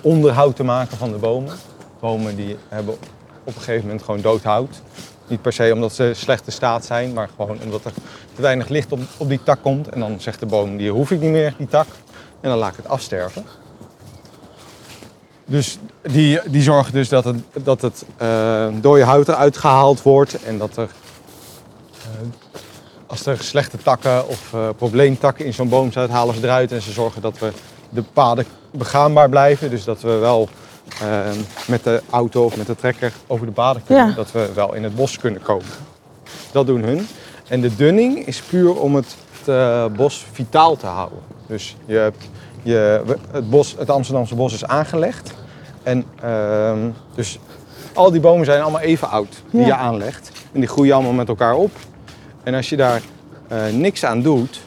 onderhoud 0.00 0.56
te 0.56 0.64
maken 0.64 0.96
van 0.96 1.10
de 1.10 1.18
bomen. 1.18 1.54
Bomen 2.00 2.36
die 2.36 2.56
hebben 2.68 2.94
op 3.44 3.54
een 3.54 3.60
gegeven 3.60 3.82
moment 3.82 4.02
gewoon 4.02 4.20
dood 4.20 4.42
hout. 4.42 4.80
Niet 5.28 5.42
per 5.42 5.52
se 5.52 5.70
omdat 5.74 5.92
ze 5.92 6.12
slechte 6.14 6.50
staat 6.50 6.84
zijn, 6.84 7.12
maar 7.12 7.28
gewoon 7.36 7.58
omdat 7.64 7.84
er 7.84 7.92
te 8.34 8.42
weinig 8.42 8.68
licht 8.68 8.92
op, 8.92 9.00
op 9.16 9.28
die 9.28 9.42
tak 9.42 9.62
komt. 9.62 9.88
En 9.88 10.00
dan 10.00 10.20
zegt 10.20 10.40
de 10.40 10.46
boom, 10.46 10.76
die 10.76 10.90
hoef 10.90 11.10
ik 11.10 11.20
niet 11.20 11.30
meer, 11.30 11.54
die 11.58 11.68
tak. 11.68 11.86
En 12.46 12.52
dan 12.52 12.60
laat 12.60 12.70
ik 12.70 12.76
het 12.76 12.88
afsterven. 12.88 13.44
Dus 15.44 15.78
die, 16.02 16.40
die 16.46 16.62
zorgen 16.62 16.92
dus 16.92 17.08
dat 17.08 17.24
het, 17.24 17.36
dat 17.52 17.82
het 17.82 18.04
eh, 18.16 18.66
dode 18.80 19.04
hout 19.04 19.28
eruit 19.28 19.56
gehaald 19.56 20.02
wordt 20.02 20.42
en 20.42 20.58
dat 20.58 20.76
er, 20.76 20.88
eh, 22.02 22.06
als 23.06 23.26
er 23.26 23.38
slechte 23.38 23.78
takken 23.78 24.28
of 24.28 24.52
eh, 24.52 24.68
probleemtakken 24.76 25.44
in 25.44 25.54
zo'n 25.54 25.68
boom 25.68 25.92
zijn, 25.92 26.10
halen 26.10 26.34
ze 26.34 26.42
eruit 26.42 26.72
en 26.72 26.82
ze 26.82 26.92
zorgen 26.92 27.22
dat 27.22 27.38
we 27.38 27.52
de 27.88 28.02
paden 28.02 28.46
begaanbaar 28.70 29.28
blijven. 29.28 29.70
Dus 29.70 29.84
dat 29.84 30.00
we 30.00 30.12
wel 30.12 30.48
met 31.66 31.84
de 31.84 32.02
auto 32.10 32.44
of 32.44 32.56
met 32.56 32.66
de 32.66 32.76
trekker 32.76 33.12
over 33.26 33.46
de 33.46 33.52
paden 33.52 33.82
kunnen, 33.84 34.08
Ja. 34.08 34.14
dat 34.14 34.32
we 34.32 34.50
wel 34.54 34.74
in 34.74 34.82
het 34.84 34.94
bos 34.94 35.18
kunnen 35.18 35.42
komen. 35.42 35.66
Dat 36.52 36.66
doen 36.66 36.82
hun. 36.82 37.08
En 37.48 37.60
de 37.60 37.76
dunning 37.76 38.26
is 38.26 38.40
puur 38.40 38.74
om 38.80 38.94
het 38.94 39.16
bos 39.96 40.26
vitaal 40.32 40.76
te 40.76 40.86
houden. 40.86 41.18
Dus 41.46 41.76
je 41.86 41.96
hebt 41.96 42.28
je, 42.66 43.02
het, 43.30 43.50
bos, 43.50 43.74
het 43.78 43.90
Amsterdamse 43.90 44.34
bos 44.34 44.52
is 44.54 44.64
aangelegd. 44.66 45.34
En 45.82 46.04
ehm, 46.20 46.78
dus 47.14 47.38
al 47.94 48.10
die 48.10 48.20
bomen 48.20 48.44
zijn 48.44 48.62
allemaal 48.62 48.80
even 48.80 49.10
oud 49.10 49.42
die 49.50 49.60
Ja. 49.60 49.66
je 49.66 49.74
aanlegt. 49.74 50.30
En 50.52 50.60
die 50.60 50.68
groeien 50.68 50.94
allemaal 50.94 51.12
met 51.12 51.28
elkaar 51.28 51.54
op. 51.54 51.70
En 52.42 52.54
als 52.54 52.68
je 52.68 52.76
daar 52.76 53.00
eh, 53.48 53.58
niks 53.72 54.04
aan 54.04 54.22
doet, 54.22 54.60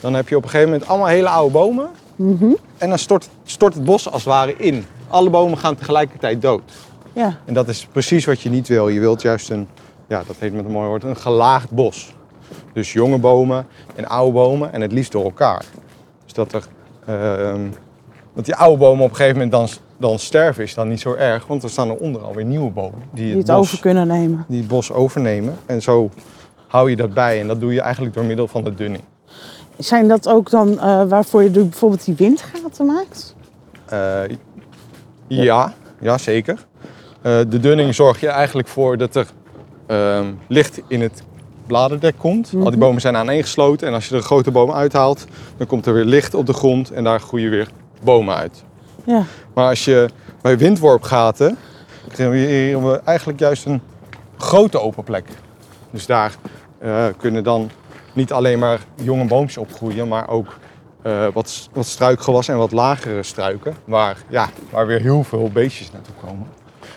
dan 0.00 0.14
heb 0.14 0.28
je 0.28 0.36
op 0.36 0.42
een 0.42 0.48
gegeven 0.50 0.72
moment 0.72 0.88
allemaal 0.88 1.08
hele 1.08 1.28
oude 1.28 1.52
bomen. 1.52 1.88
En 2.78 2.88
dan 2.88 2.98
stort, 2.98 3.28
stort 3.44 3.74
het 3.74 3.84
bos 3.84 4.06
als 4.10 4.24
het 4.24 4.32
ware 4.32 4.56
in. 4.56 4.86
Alle 5.08 5.30
bomen 5.30 5.58
gaan 5.58 5.74
tegelijkertijd 5.74 6.42
dood. 6.42 6.62
Ja, 7.12 7.36
En 7.44 7.54
dat 7.54 7.68
is 7.68 7.86
precies 7.92 8.24
wat 8.24 8.40
je 8.40 8.50
niet 8.50 8.68
wil. 8.68 8.88
Je 8.88 9.00
wilt 9.00 9.22
juist 9.22 9.50
een, 9.50 9.68
ja, 10.06 10.22
dat 10.26 10.36
heet 10.38 10.52
met 10.52 10.64
een 10.64 10.70
mooi 10.70 10.86
woord, 10.88 11.02
een 11.02 11.16
gelaagd 11.16 11.70
bos. 11.70 12.14
Dus 12.72 12.92
jonge 12.92 13.18
bomen 13.18 13.66
en 13.94 14.06
oude 14.06 14.32
bomen 14.32 14.72
en 14.72 14.80
het 14.80 14.92
liefst 14.92 15.12
door 15.12 15.24
elkaar. 15.24 15.64
Dus 16.24 16.32
dat 16.32 16.52
er, 16.52 16.64
ehm, 17.06 17.60
dat 18.34 18.44
die 18.44 18.54
oude 18.54 18.78
bomen 18.78 19.04
op 19.04 19.10
een 19.10 19.16
gegeven 19.16 19.36
moment 19.36 19.52
dan, 19.52 19.68
dan 19.96 20.18
sterven 20.18 20.62
is 20.62 20.74
dan 20.74 20.88
niet 20.88 21.00
zo 21.00 21.14
erg. 21.14 21.46
Want 21.46 21.62
er 21.62 21.70
staan 21.70 21.90
eronder 21.90 22.22
alweer 22.22 22.44
nieuwe 22.44 22.70
bomen 22.70 23.02
die 23.12 23.24
die 23.24 23.36
het, 23.36 23.46
bos, 23.46 23.56
over 23.56 23.80
kunnen 23.80 24.06
nemen. 24.06 24.44
die 24.48 24.58
het 24.58 24.68
bos 24.68 24.92
overnemen. 24.92 25.54
En 25.66 25.82
zo 25.82 26.10
hou 26.68 26.90
je 26.90 26.96
dat 26.96 27.14
bij. 27.14 27.40
En 27.40 27.46
dat 27.46 27.60
doe 27.60 27.72
je 27.72 27.80
eigenlijk 27.80 28.14
door 28.14 28.24
middel 28.24 28.48
van 28.48 28.64
de 28.64 28.74
dunning. 28.74 29.02
Zijn 29.76 30.08
dat 30.08 30.28
ook 30.28 30.50
dan 30.50 30.80
eh, 30.80 31.02
waarvoor 31.08 31.42
je 31.42 31.50
bijvoorbeeld 31.50 32.04
die 32.04 32.14
windgaten 32.14 32.86
maakt? 32.86 33.34
Eh, 33.84 34.22
ja, 35.26 35.74
ja, 36.00 36.18
zeker. 36.18 36.66
Eh, 37.22 37.38
de 37.48 37.60
dunning 37.60 37.94
zorg 37.94 38.20
je 38.20 38.28
eigenlijk 38.28 38.68
voor 38.68 38.96
dat 38.96 39.14
er 39.14 39.26
ehm, 39.86 40.32
licht 40.46 40.80
in 40.88 41.00
het 41.00 41.22
bladerdek 41.66 42.14
komt. 42.18 42.52
Al 42.64 42.70
die 42.70 42.78
bomen 42.78 43.00
zijn 43.00 43.16
aaneengesloten 43.16 43.88
en 43.88 43.94
als 43.94 44.04
je 44.04 44.10
er 44.10 44.16
een 44.16 44.26
grote 44.26 44.50
boom 44.50 44.72
uithaalt, 44.72 45.24
dan 45.56 45.66
komt 45.66 45.86
er 45.86 45.94
weer 45.94 46.04
licht 46.04 46.34
op 46.34 46.46
de 46.46 46.52
grond 46.52 46.90
en 46.90 47.04
daar 47.04 47.20
groeien 47.20 47.50
weer 47.50 47.68
bomen 48.02 48.34
uit. 48.34 48.64
Ja, 49.04 49.22
Maar 49.54 49.68
als 49.68 49.84
je 49.84 50.08
bij 50.42 50.58
windworpgaten, 50.58 51.58
creëren 52.08 52.90
we 52.90 53.00
eigenlijk 53.04 53.38
juist 53.38 53.64
een 53.64 53.80
grote 54.36 54.80
open 54.80 55.04
plek. 55.04 55.28
Dus 55.90 56.06
daar 56.06 56.34
eh, 56.78 57.06
kunnen 57.16 57.44
dan 57.44 57.70
niet 58.12 58.32
alleen 58.32 58.58
maar 58.58 58.80
jonge 58.94 59.26
boompjes 59.26 59.56
opgroeien, 59.56 60.08
maar 60.08 60.28
ook 60.28 60.58
eh, 61.02 61.26
wat, 61.32 61.68
wat 61.72 61.86
struikgewas 61.86 62.48
en 62.48 62.56
wat 62.56 62.72
lagere 62.72 63.22
struiken, 63.22 63.74
waar, 63.84 64.16
ja, 64.28 64.48
waar 64.70 64.86
weer 64.86 65.00
heel 65.00 65.24
veel 65.24 65.50
beestjes 65.52 65.92
naartoe 65.92 66.14
komen. 66.26 66.46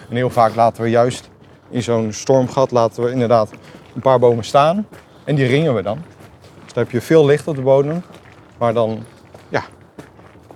En 0.09 0.15
heel 0.15 0.29
vaak 0.29 0.55
laten 0.55 0.83
we 0.83 0.89
juist 0.89 1.29
in 1.69 1.83
zo'n 1.83 2.13
stormgat 2.13 2.71
laten 2.71 3.03
we 3.03 3.11
inderdaad 3.11 3.49
een 3.97 4.03
paar 4.03 4.19
bomen 4.19 4.43
staan 4.43 4.87
en 5.23 5.35
die 5.35 5.45
ringen 5.45 5.75
we 5.75 5.81
dan. 5.81 5.97
Dus 6.63 6.73
dan 6.73 6.83
heb 6.83 6.91
je 6.91 7.01
veel 7.01 7.25
licht 7.25 7.47
op 7.47 7.55
de 7.55 7.61
bodem, 7.61 8.03
maar 8.57 8.73
dan 8.73 9.03
ja, 9.49 9.63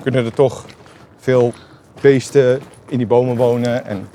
kunnen 0.03 0.25
er 0.25 0.33
toch 0.33 0.65
veel 1.17 1.53
beesten 2.01 2.62
in 2.88 2.98
die 2.98 3.07
bomen 3.07 3.36
wonen. 3.36 3.86
En 3.86 4.07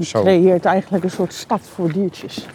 zo. 0.00 0.22
creëert 0.22 0.64
eigenlijk 0.64 1.04
een 1.04 1.10
soort 1.10 1.32
stad 1.32 1.60
voor 1.74 1.92
diertjes. 1.92 2.46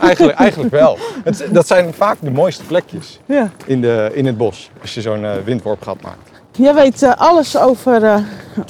Eigenlijk, 0.00 0.38
eigenlijk 0.38 0.70
wel. 0.72 0.98
Het, 1.24 1.48
dat 1.50 1.66
zijn 1.66 1.94
vaak 1.94 2.16
de 2.20 2.30
mooiste 2.30 2.64
plekjes 2.64 3.20
Ja. 3.26 3.50
in, 3.66 3.80
de, 3.80 4.10
in 4.12 4.26
het 4.26 4.36
bos, 4.36 4.70
als 4.80 4.94
je 4.94 5.00
zo'n 5.00 5.24
eh, 5.24 5.32
windworpgat 5.44 6.00
maakt. 6.00 6.30
Jij 6.52 6.74
weet 6.74 7.02
eh, 7.02 7.12
alles 7.16 7.58
over, 7.58 8.04
eh, 8.04 8.18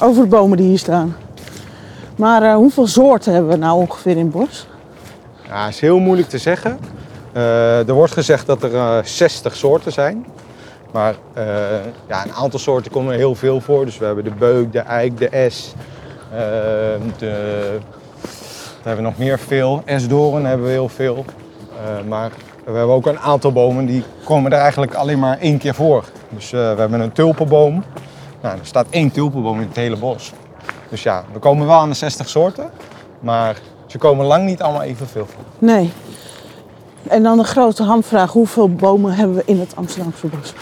over 0.02 0.22
de 0.22 0.28
bomen 0.28 0.56
die 0.56 0.66
hier 0.66 0.78
staan. 0.78 1.16
Maar 2.16 2.54
hoeveel 2.54 2.86
soorten 2.86 3.32
hebben 3.32 3.50
we 3.50 3.56
nou 3.56 3.78
ongeveer 3.78 4.16
in 4.16 4.18
het 4.18 4.30
bos? 4.30 4.66
Ja, 5.48 5.68
is 5.68 5.80
heel 5.80 5.98
moeilijk 5.98 6.28
te 6.28 6.38
zeggen. 6.38 6.78
Eh, 7.32 7.88
er 7.88 7.94
wordt 7.94 8.12
gezegd 8.12 8.46
dat 8.46 8.62
er 8.62 8.74
eh 8.74 8.98
60 9.04 9.56
soorten 9.56 9.92
zijn. 9.92 10.26
Maar 10.92 11.14
eh, 11.34 11.44
ja, 12.08 12.24
een 12.24 12.32
aantal 12.32 12.58
soorten 12.58 12.90
komen 12.92 13.12
er 13.12 13.18
heel 13.18 13.34
veel 13.34 13.60
voor. 13.60 13.84
Dus 13.84 13.98
we 13.98 14.04
hebben 14.04 14.24
de 14.24 14.30
beuk, 14.38 14.72
de 14.72 14.78
eik, 14.78 15.18
de 15.18 15.28
es. 15.28 15.72
eh, 16.32 16.38
de, 17.18 17.78
daar 18.76 18.94
hebben 18.94 19.04
nog 19.04 19.18
meer 19.18 19.38
veel. 19.38 19.82
Esdoorn 19.84 20.44
hebben 20.44 20.66
we 20.66 20.72
heel 20.72 20.88
veel. 20.88 21.24
Eh, 21.84 22.08
maar 22.08 22.30
we 22.64 22.72
hebben 22.72 22.94
ook 22.94 23.06
een 23.06 23.18
aantal 23.18 23.52
bomen 23.52 23.86
die 23.86 24.04
komen 24.24 24.52
er 24.52 24.58
eigenlijk 24.58 24.94
alleen 24.94 25.18
maar 25.18 25.38
één 25.38 25.58
keer 25.58 25.74
voor. 25.74 26.04
Dus 26.28 26.52
eh, 26.52 26.60
we 26.74 26.80
hebben 26.80 27.00
een 27.00 27.12
tulpenboom. 27.12 27.84
Nou, 28.42 28.58
er 28.58 28.66
staat 28.66 28.86
één 28.90 29.10
tulpenboom 29.10 29.60
in 29.60 29.66
het 29.66 29.76
hele 29.76 29.96
bos. 29.96 30.32
Dus 30.88 31.02
ja, 31.02 31.24
we 31.32 31.38
komen 31.38 31.66
wel 31.66 31.76
aan 31.78 31.88
de 31.88 31.94
60 31.94 32.28
soorten. 32.28 32.70
Maar 33.20 33.56
ze 33.96 34.02
komen 34.02 34.26
lang 34.26 34.44
niet 34.44 34.62
allemaal 34.62 34.82
evenveel 34.82 35.26
voor. 35.26 35.42
Nee. 35.58 35.92
En 37.08 37.22
dan 37.22 37.36
de 37.38 37.44
grote 37.44 37.82
hamvraag. 37.82 38.32
Hoeveel 38.32 38.68
bomen 38.70 39.12
hebben 39.12 39.36
we 39.36 39.42
in 39.46 39.60
het 39.60 39.76
Amsterdamse 39.76 40.26
bos? 40.26 40.52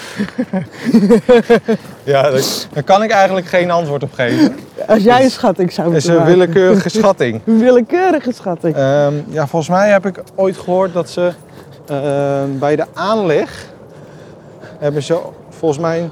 Ja, 2.04 2.30
daar, 2.72 2.82
kan 2.84 3.02
ik 3.02 3.10
eigenlijk 3.10 3.46
geen 3.46 3.70
antwoord 3.70 4.02
op 4.02 4.12
geven. 4.12 4.54
Als 4.86 5.02
jij 5.02 5.24
een 5.24 5.30
schatting 5.30 5.72
zou 5.72 5.88
Het 5.88 5.96
is 5.96 6.04
moeten 6.08 6.22
een 6.22 6.28
maken. 6.38 6.46
willekeurige 6.54 6.88
schatting. 6.98 7.40
Een 7.44 7.58
willekeurige 7.58 8.32
schatting. 8.32 8.74
Ehm, 8.76 9.14
ja, 9.28 9.46
volgens 9.46 9.70
mij 9.70 9.88
heb 9.90 10.06
ik 10.06 10.22
ooit 10.34 10.56
gehoord 10.56 10.92
dat 10.92 11.10
ze 11.10 11.32
ehm, 11.86 12.58
bij 12.58 12.76
de 12.76 12.84
aanleg 12.94 13.66
hebben 14.78 15.02
ze 15.02 15.18
volgens 15.48 15.80
mij 15.80 16.10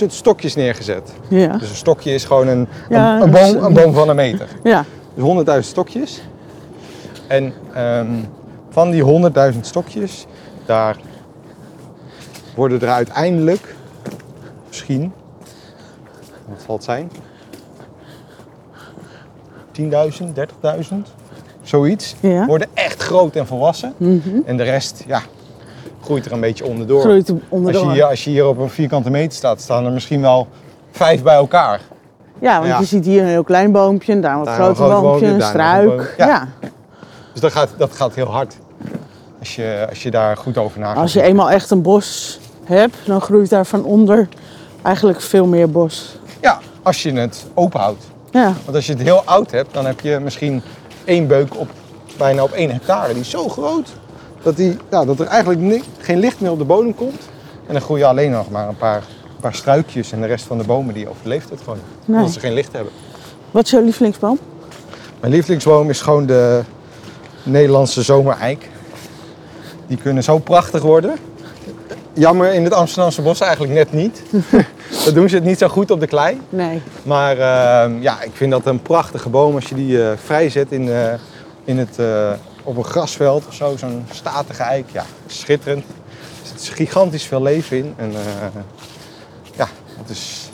100.000 0.00 0.06
stokjes 0.06 0.54
neergezet. 0.54 1.12
Ja. 1.28 1.56
Dus 1.56 1.68
een 1.70 1.76
stokje 1.76 2.14
is 2.14 2.24
gewoon 2.24 2.48
een, 2.48 2.68
Ja, 2.88 3.16
een, 3.16 3.22
een 3.22 3.30
dat 3.30 3.40
is- 3.40 3.52
boom, 3.52 3.64
een 3.64 3.72
boom 3.72 3.94
van 3.94 4.08
een 4.08 4.16
meter. 4.16 4.46
Ja. 4.62 4.84
Dus 5.16 5.44
100.000 5.54 5.58
stokjes. 5.60 6.22
En 7.26 7.52
ehm, 7.74 8.12
van 8.70 8.90
die 8.90 9.30
100.000 9.52 9.60
stokjes, 9.60 10.26
daar 10.66 10.96
worden 12.54 12.80
er 12.80 12.88
uiteindelijk 12.88 13.74
misschien, 14.66 15.12
wat 16.48 16.62
zal 16.66 16.74
het 16.74 16.84
zijn? 16.84 17.10
10.000, 19.72 20.32
30.000, 20.32 20.94
zoiets. 21.62 22.14
Ja. 22.20 22.46
Worden 22.46 22.68
echt 22.74 23.02
groot 23.02 23.36
en 23.36 23.46
volwassen. 23.46 23.94
Mhm. 23.96 24.40
En 24.44 24.56
de 24.56 24.62
rest, 24.62 25.04
ja, 25.06 25.22
groeit 26.00 26.26
er 26.26 26.32
een 26.32 26.40
beetje 26.40 26.64
onderdoor. 26.64 27.00
Groeit 27.00 27.28
er 27.28 27.40
als, 27.50 27.80
je 27.80 27.90
hier, 27.90 28.04
als 28.04 28.24
je 28.24 28.30
hier 28.30 28.46
op 28.46 28.58
een 28.58 28.70
vierkante 28.70 29.10
meter 29.10 29.36
staat, 29.36 29.60
staan 29.60 29.84
er 29.84 29.92
misschien 29.92 30.20
wel 30.20 30.48
vijf 30.90 31.22
bij 31.22 31.34
elkaar. 31.34 31.80
Ja, 32.38 32.56
want 32.58 32.70
Ja. 32.70 32.78
je 32.78 32.84
ziet 32.84 33.04
hier 33.04 33.22
een 33.22 33.28
heel 33.28 33.44
klein 33.44 33.72
boompje, 33.72 34.12
en 34.12 34.20
daar 34.20 34.32
een 34.32 34.38
wat 34.38 34.46
Daar 34.46 34.58
een 34.58 34.64
groter 34.64 34.84
groot 34.84 35.02
boompje, 35.02 35.26
boompje, 35.26 35.44
een 35.44 35.50
struik. 35.50 36.14
Ja. 36.18 36.48
Dus 37.32 37.40
dat 37.40 37.52
gaat, 37.52 37.68
dat 37.76 37.92
gaat 37.92 38.14
heel 38.14 38.30
hard. 38.30 38.56
Als 39.38 39.56
je, 39.56 39.86
als 39.88 40.02
je 40.02 40.10
daar 40.10 40.36
goed 40.36 40.58
over 40.58 40.80
na 40.80 40.94
Als 40.94 41.12
je 41.12 41.22
eenmaal 41.22 41.50
echt 41.50 41.70
een 41.70 41.82
bos 41.82 42.40
hebt, 42.64 42.96
dan 43.04 43.20
groeit 43.20 43.50
daar 43.50 43.66
van 43.66 43.84
onder 43.84 44.28
eigenlijk 44.82 45.20
veel 45.20 45.46
meer 45.46 45.70
bos. 45.70 46.18
Ja, 46.40 46.58
als 46.82 47.02
je 47.02 47.12
het 47.12 47.46
open 47.54 47.80
houdt. 47.80 48.04
Ja, 48.30 48.52
Want 48.64 48.76
als 48.76 48.86
je 48.86 48.92
het 48.92 49.02
heel 49.02 49.22
oud 49.24 49.50
hebt, 49.50 49.74
dan 49.74 49.86
heb 49.86 50.00
je 50.00 50.18
misschien 50.22 50.62
één 51.04 51.26
beuk 51.26 51.58
op 51.58 51.68
bijna 52.18 52.42
op 52.42 52.50
één 52.52 52.70
hectare. 52.70 53.12
Die 53.12 53.22
is 53.22 53.30
zo 53.30 53.48
groot 53.48 53.88
dat, 54.42 54.56
die, 54.56 54.76
ja, 54.90 55.04
dat 55.04 55.20
er 55.20 55.26
eigenlijk 55.26 55.82
geen 55.98 56.18
licht 56.18 56.40
meer 56.40 56.50
op 56.50 56.58
de 56.58 56.64
bodem 56.64 56.94
komt. 56.94 57.28
En 57.66 57.72
dan 57.72 57.82
groeien 57.82 58.08
alleen 58.08 58.30
nog 58.30 58.50
maar 58.50 58.68
een 58.68 58.76
paar, 58.76 59.02
een 59.36 59.42
paar 59.42 59.54
struikjes 59.54 60.12
en 60.12 60.20
de 60.20 60.26
rest 60.26 60.44
van 60.44 60.58
de 60.58 60.64
bomen 60.64 60.94
die 60.94 61.08
overleeft 61.08 61.50
het 61.50 61.60
gewoon. 61.60 61.78
Nee. 62.04 62.18
Omdat 62.18 62.32
ze 62.32 62.40
geen 62.40 62.52
licht 62.52 62.72
hebben. 62.72 62.92
wat 63.50 63.64
is 63.64 63.70
jouw 63.70 63.82
lievelingsboom? 63.82 64.38
Mijn 65.20 65.32
lievelingsboom 65.32 65.90
is 65.90 66.00
gewoon 66.00 66.26
de 66.26 66.62
Nederlandse 67.42 68.02
zomereik. 68.02 68.68
Die 69.86 69.96
kunnen 69.96 70.22
zo 70.22 70.38
prachtig 70.38 70.82
worden. 70.82 71.16
Jammer 72.12 72.54
in 72.54 72.64
het 72.64 72.72
Amsterdamse 72.72 73.22
bos 73.22 73.40
eigenlijk 73.40 73.72
net 73.72 73.92
niet. 73.92 74.22
Dan 75.04 75.14
doen 75.14 75.28
ze 75.28 75.34
het 75.34 75.44
niet 75.44 75.58
zo 75.58 75.68
goed 75.68 75.90
op 75.90 76.00
de 76.00 76.06
klei. 76.06 76.40
Nee. 76.48 76.82
Maar 77.02 77.32
eh, 77.32 78.02
ja, 78.02 78.22
ik 78.22 78.30
vind 78.32 78.50
dat 78.50 78.66
een 78.66 78.82
prachtige 78.82 79.28
boom 79.28 79.54
als 79.54 79.68
je 79.68 79.74
die 79.74 80.02
eh 80.02 80.16
vrijzet 80.24 80.72
in, 80.72 80.88
eh, 80.88 81.12
in 81.64 81.78
het, 81.78 81.98
eh, 81.98 82.32
op 82.62 82.76
een 82.76 82.84
grasveld 82.84 83.46
of 83.46 83.54
zo. 83.54 83.76
Zo'n 83.76 84.04
statige 84.10 84.62
eik. 84.62 84.86
Ja, 84.92 85.04
schitterend. 85.26 85.84
Er 85.84 86.60
zit 86.60 86.74
gigantisch 86.74 87.24
veel 87.24 87.42
leven 87.42 87.76
in. 87.76 87.94
En 87.96 88.12
het 90.06 90.16
is 90.16 90.48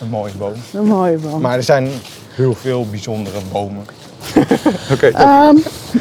een 0.00 0.08
mooie 0.08 0.32
boom. 0.38 0.52
Een 0.74 0.84
mooie 0.86 1.16
boom. 1.16 1.40
Maar 1.40 1.56
er 1.56 1.62
zijn 1.62 1.88
heel 2.34 2.54
veel 2.54 2.86
bijzondere 2.90 3.36
bomen. 3.52 3.86
Oké. 4.92 5.06
Ehm, 5.06 5.54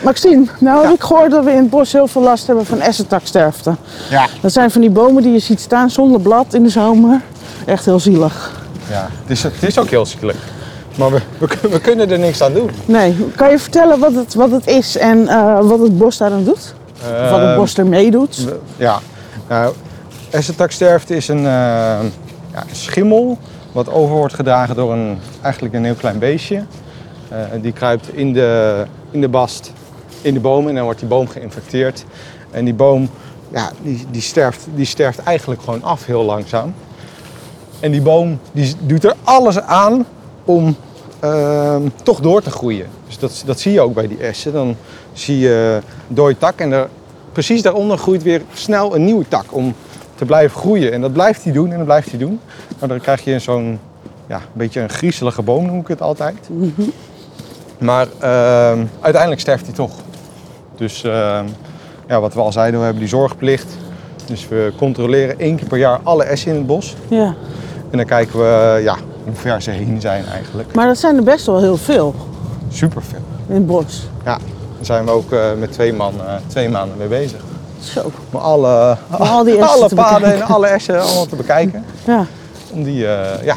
Maxime, 0.03 0.45
nou 0.59 0.85
heb 0.85 0.93
ik 0.95 1.01
gehoord 1.03 1.31
dat 1.31 1.43
we 1.43 1.51
in 1.51 1.57
het 1.57 1.69
bos 1.69 1.91
heel 1.91 2.07
veel 2.07 2.21
last 2.21 2.47
hebben 2.47 2.65
van 2.65 2.79
essentaksterfte. 2.81 3.75
ja. 4.09 4.27
Dat 4.41 4.51
zijn 4.53 4.71
van 4.71 4.81
die 4.81 4.89
bomen 4.89 5.23
die 5.23 5.31
je 5.31 5.39
ziet 5.39 5.59
staan 5.59 5.89
zonder 5.89 6.21
blad 6.21 6.53
in 6.53 6.63
de 6.63 6.69
zomer. 6.69 7.21
Echt 7.65 7.85
heel 7.85 7.99
zielig. 7.99 8.61
ja. 8.89 9.07
Het, 9.21 9.31
is, 9.31 9.43
het 9.43 9.63
is 9.63 9.79
ook 9.79 9.89
heel 9.89 10.05
zielig. 10.05 10.35
Maar 10.97 11.11
we, 11.11 11.19
we, 11.37 11.47
kun- 11.47 11.69
we 11.69 11.79
kunnen 11.81 12.11
er 12.11 12.19
niks 12.19 12.41
aan 12.41 12.53
doen. 12.53 12.69
Nee, 12.85 13.15
kan 13.35 13.49
je 13.51 13.59
vertellen 13.59 13.99
wat 13.99 14.13
het, 14.13 14.33
wat 14.33 14.51
het 14.51 14.67
is 14.67 14.97
en 14.97 15.27
eh, 15.27 15.59
wat 15.61 15.79
het 15.79 15.97
bos 15.97 16.17
daar 16.17 16.31
aan 16.31 16.43
doet? 16.43 16.73
Of 17.01 17.29
wat 17.29 17.39
het 17.39 17.47
Ehm, 17.49 17.55
bos 17.55 17.77
ermee 17.77 18.11
doet? 18.11 18.47
Ja, 18.77 18.99
nou, 19.49 19.73
essentaksterfte 20.29 21.15
is 21.15 21.27
een, 21.27 21.45
eh, 21.45 21.99
ja, 22.55 22.63
schimmel 22.71 23.37
wat 23.71 23.89
over 23.89 24.15
wordt 24.15 24.33
gedragen 24.33 24.75
door 24.75 24.93
een, 24.93 25.17
eigenlijk 25.41 25.73
een 25.73 25.85
heel 25.85 25.95
klein 25.95 26.19
beestje. 26.19 26.63
Eh, 27.29 27.39
die 27.61 27.71
kruipt 27.71 28.13
in 28.13 28.33
de, 28.33 28.85
in 29.11 29.21
de 29.21 29.29
bast, 29.29 29.71
in 30.21 30.33
de 30.33 30.39
boom 30.39 30.67
en 30.67 30.75
dan 30.75 30.83
wordt 30.83 30.99
die 30.99 31.07
boom 31.07 31.27
geïnfecteerd. 31.27 32.05
En 32.51 32.65
die 32.65 32.73
boom 32.73 33.09
ja, 33.51 33.71
die, 33.81 34.05
die, 34.11 34.21
sterft, 34.21 34.67
die 34.75 34.85
sterft 34.85 35.19
eigenlijk 35.19 35.61
gewoon 35.61 35.83
af 35.83 36.05
heel 36.05 36.23
langzaam. 36.23 36.73
En 37.79 37.91
die 37.91 38.01
boom 38.01 38.39
die 38.51 38.73
doet 38.79 39.03
er 39.03 39.15
alles 39.23 39.59
aan 39.59 40.05
om 40.45 40.75
ehm, 41.19 41.81
toch 42.03 42.19
door 42.19 42.41
te 42.41 42.51
groeien. 42.51 42.87
Dus 43.07 43.17
dat, 43.17 43.43
dat 43.45 43.59
zie 43.59 43.71
je 43.71 43.81
ook 43.81 43.93
bij 43.93 44.07
die 44.07 44.17
essen. 44.17 44.53
Dan 44.53 44.75
zie 45.13 45.39
je 45.39 45.79
dode 46.07 46.37
tak 46.37 46.59
en 46.59 46.71
er, 46.71 46.89
precies 47.31 47.61
daaronder 47.61 47.97
groeit 47.97 48.23
weer 48.23 48.41
snel 48.53 48.95
een 48.95 49.05
nieuwe 49.05 49.27
tak 49.27 49.45
om 49.53 49.75
te 50.15 50.25
blijven 50.25 50.59
groeien. 50.59 50.91
En 50.91 51.01
dat 51.01 51.13
blijft 51.13 51.43
hij 51.43 51.53
doen 51.53 51.71
en 51.71 51.77
dat 51.77 51.85
blijft 51.85 52.09
hij 52.09 52.19
doen. 52.19 52.39
Maar 52.79 52.89
dan 52.89 52.99
krijg 52.99 53.23
je 53.23 53.39
zo'n 53.39 53.79
ja, 54.27 54.35
een 54.35 54.41
beetje 54.53 54.81
een 54.81 54.89
griezelige 54.89 55.41
boom, 55.41 55.65
noem 55.65 55.79
ik 55.79 55.87
het 55.87 56.01
altijd. 56.01 56.49
Maar 57.77 58.07
ehm, 58.19 58.85
uiteindelijk 59.01 59.41
sterft 59.41 59.65
hij 59.65 59.75
toch. 59.75 59.91
Dus 60.77 61.03
ehm, 61.03 61.45
ja, 62.07 62.19
wat 62.19 62.33
we 62.33 62.39
al 62.39 62.51
zeiden, 62.51 62.79
we 62.79 62.85
hebben 62.85 63.03
die 63.03 63.11
zorgplicht. 63.11 63.77
Dus 64.25 64.47
we 64.47 64.71
controleren 64.77 65.39
één 65.39 65.55
keer 65.55 65.67
per 65.67 65.77
jaar 65.77 65.99
alle 66.03 66.23
essen 66.23 66.51
in 66.51 66.57
het 66.57 66.67
bos. 66.67 66.95
Ja. 67.07 67.35
En 67.91 67.97
dan 67.97 68.05
kijken 68.05 68.39
we 68.39 68.79
ja, 68.83 68.95
hoe 69.23 69.33
ver 69.33 69.61
ze 69.61 69.71
heen 69.71 70.01
zijn 70.01 70.25
eigenlijk. 70.25 70.73
Maar 70.75 70.87
dat 70.87 70.97
zijn 70.97 71.15
er 71.17 71.23
best 71.23 71.45
wel 71.45 71.59
heel 71.59 71.77
veel 71.77 72.15
Super 72.69 73.01
veel. 73.03 73.19
in 73.47 73.55
het 73.55 73.65
bos. 73.65 74.07
Ja, 74.25 74.37
daar 74.75 74.85
zijn 74.85 75.05
we 75.05 75.11
ook 75.11 75.31
eh, 75.31 75.53
met 75.59 75.71
twee 75.71 75.93
man 75.93 76.13
eh, 76.25 76.33
twee 76.47 76.69
maanden 76.69 76.97
mee 76.97 77.07
bezig. 77.07 77.41
Zo. 77.93 78.11
Om 78.31 78.39
alle, 78.39 78.97
al 79.09 79.43
die 79.43 79.57
essen 79.59 79.69
alle 79.69 79.89
paden 79.95 80.33
en 80.33 80.41
alle 80.41 80.67
essen 80.67 81.01
allemaal 81.01 81.25
te 81.25 81.35
bekijken. 81.35 81.85
Ja. 82.05 82.25
Om 82.71 82.83
die 82.83 83.07
eh, 83.07 83.43
ja, 83.45 83.55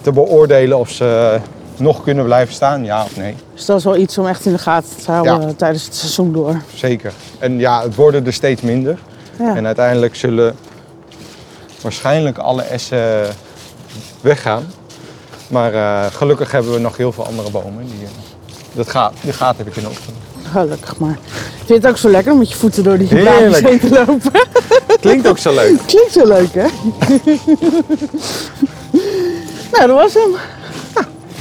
te 0.00 0.12
beoordelen 0.12 0.78
of 0.78 0.90
ze 0.90 1.38
nog 1.76 2.02
kunnen 2.02 2.24
blijven 2.24 2.54
staan, 2.54 2.84
ja 2.84 3.02
of 3.04 3.16
nee. 3.16 3.34
Dus 3.54 3.64
dat 3.64 3.78
is 3.78 3.84
wel 3.84 3.96
iets 3.96 4.18
om 4.18 4.26
echt 4.26 4.46
in 4.46 4.52
de 4.52 4.58
gaten 4.58 4.96
te 5.04 5.10
houden 5.10 5.40
Ja. 5.40 5.52
tijdens 5.56 5.84
het 5.84 5.94
seizoen 5.94 6.32
door. 6.32 6.60
Zeker. 6.74 7.12
En 7.38 7.58
ja, 7.58 7.82
het 7.82 7.94
worden 7.94 8.26
er 8.26 8.32
steeds 8.32 8.60
minder. 8.62 8.98
Ja. 9.38 9.56
En 9.56 9.66
uiteindelijk 9.66 10.14
zullen 10.16 10.56
waarschijnlijk 11.82 12.38
alle 12.38 12.62
essen 12.62 13.26
weggaan. 14.20 14.66
Maar 15.48 15.74
eh, 15.74 16.12
gelukkig 16.12 16.52
hebben 16.52 16.72
we 16.72 16.78
nog 16.78 16.96
heel 16.96 17.12
veel 17.12 17.26
andere 17.26 17.50
bomen. 17.50 17.86
Die, 17.86 18.04
eh, 18.04 18.10
dat 18.72 18.88
gaat, 18.88 19.12
die 19.20 19.32
gaat 19.32 19.56
heb 19.56 19.66
ik 19.66 19.76
in 19.76 19.86
opgenomen. 19.88 20.24
Gelukkig 20.50 20.98
maar. 20.98 21.18
Vind 21.56 21.68
je 21.68 21.74
het 21.74 21.86
ook 21.86 21.96
zo 21.96 22.08
lekker 22.08 22.32
om 22.32 22.38
met 22.38 22.50
je 22.50 22.56
voeten 22.56 22.84
door 22.84 22.98
die 22.98 23.08
blaadjes 23.08 23.60
heen 23.60 23.80
te 23.80 23.88
lopen? 23.88 24.32
Klinkt 25.00 25.28
ook 25.28 25.38
zo 25.38 25.54
leuk. 25.54 25.78
Klinkt 25.86 26.12
zo 26.12 26.26
leuk, 26.26 26.54
hè? 26.54 26.66
nou, 29.72 29.86
dat 29.86 29.96
was 29.96 30.14
hem. 30.14 30.34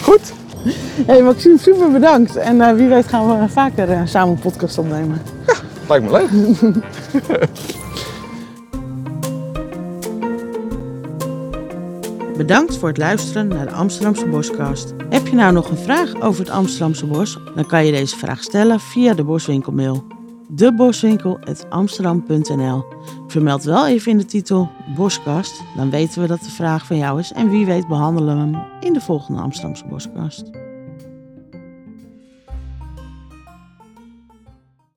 Goed. 0.01 0.33
Hey 1.05 1.21
Maxime, 1.21 1.57
super 1.57 1.91
bedankt. 1.91 2.35
En 2.35 2.61
eh, 2.61 2.73
wie 2.73 2.87
weet 2.87 3.07
gaan 3.07 3.39
we 3.39 3.49
vaker 3.49 3.91
eh, 3.91 4.01
samen 4.05 4.29
een 4.35 4.39
podcast 4.39 4.77
opnemen. 4.77 5.21
Lijkt 5.87 6.05
me 6.05 6.11
leuk. 6.11 6.29
Bedankt 12.37 12.77
voor 12.77 12.87
het 12.87 12.97
luisteren 12.97 13.47
naar 13.47 13.65
de 13.65 13.71
Amsterdamse 13.71 14.27
Boscast. 14.27 14.93
Heb 15.09 15.27
je 15.27 15.35
nou 15.35 15.53
nog 15.53 15.69
een 15.69 15.77
vraag 15.77 16.21
over 16.21 16.39
het 16.39 16.49
Amsterdamse 16.49 17.05
bos? 17.05 17.39
Dan 17.55 17.65
kan 17.65 17.85
je 17.85 17.91
deze 17.91 18.17
vraag 18.17 18.43
stellen 18.43 18.79
via 18.79 19.13
de 19.13 19.23
Boswinkelmail. 19.23 20.03
deboswinkel.amsterdam.nl 20.47 22.85
Vermeld 23.27 23.63
wel 23.63 23.87
even 23.87 24.11
in 24.11 24.17
de 24.17 24.25
titel 24.25 24.69
Boskast, 24.95 25.63
dan 25.75 25.89
weten 25.89 26.21
we 26.21 26.27
dat 26.27 26.43
de 26.43 26.49
vraag 26.49 26.85
van 26.85 26.97
jou 26.97 27.19
is 27.19 27.31
en 27.31 27.49
wie 27.49 27.65
weet 27.65 27.87
behandelen 27.87 28.35
we 28.35 28.41
hem 28.41 28.63
in 28.79 28.93
de 28.93 29.01
volgende 29.01 29.41
Amsterdamse 29.41 29.87
Boskast. 29.87 30.64